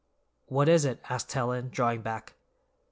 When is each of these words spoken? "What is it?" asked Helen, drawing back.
"What 0.47 0.67
is 0.67 0.83
it?" 0.83 0.99
asked 1.11 1.31
Helen, 1.31 1.69
drawing 1.69 2.01
back. 2.01 2.33